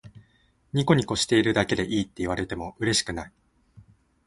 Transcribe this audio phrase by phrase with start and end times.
[0.73, 3.31] ニコニコしているだけでいいって言われてもうれしくない